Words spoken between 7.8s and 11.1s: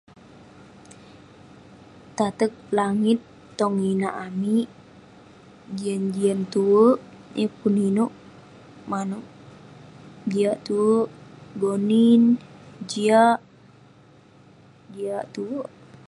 inouk manouk, jiak tue.